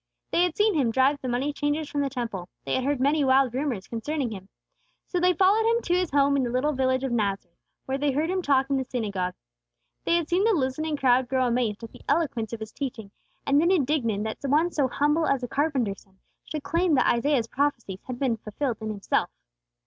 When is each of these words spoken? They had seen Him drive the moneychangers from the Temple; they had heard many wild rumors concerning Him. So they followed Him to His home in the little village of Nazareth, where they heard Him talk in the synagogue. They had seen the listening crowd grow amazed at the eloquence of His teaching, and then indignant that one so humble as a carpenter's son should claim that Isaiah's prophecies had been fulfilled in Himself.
They 0.31 0.41
had 0.45 0.57
seen 0.57 0.73
Him 0.73 0.89
drive 0.89 1.19
the 1.21 1.27
moneychangers 1.27 1.87
from 1.87 2.01
the 2.01 2.09
Temple; 2.09 2.49
they 2.65 2.73
had 2.73 2.83
heard 2.83 2.99
many 2.99 3.23
wild 3.23 3.53
rumors 3.53 3.87
concerning 3.87 4.31
Him. 4.31 4.49
So 5.05 5.19
they 5.19 5.33
followed 5.35 5.67
Him 5.67 5.79
to 5.83 5.93
His 5.93 6.09
home 6.09 6.35
in 6.35 6.41
the 6.41 6.49
little 6.49 6.73
village 6.73 7.03
of 7.03 7.11
Nazareth, 7.11 7.59
where 7.85 7.99
they 7.99 8.11
heard 8.11 8.31
Him 8.31 8.41
talk 8.41 8.71
in 8.71 8.77
the 8.77 8.83
synagogue. 8.83 9.35
They 10.03 10.15
had 10.15 10.27
seen 10.27 10.43
the 10.43 10.55
listening 10.55 10.97
crowd 10.97 11.29
grow 11.29 11.45
amazed 11.45 11.83
at 11.83 11.91
the 11.91 12.01
eloquence 12.09 12.51
of 12.51 12.61
His 12.61 12.71
teaching, 12.71 13.11
and 13.45 13.61
then 13.61 13.69
indignant 13.69 14.23
that 14.23 14.39
one 14.49 14.71
so 14.71 14.87
humble 14.87 15.27
as 15.27 15.43
a 15.43 15.47
carpenter's 15.47 16.01
son 16.01 16.17
should 16.45 16.63
claim 16.63 16.95
that 16.95 17.05
Isaiah's 17.05 17.45
prophecies 17.47 18.01
had 18.07 18.17
been 18.17 18.37
fulfilled 18.37 18.77
in 18.81 18.89
Himself. 18.89 19.29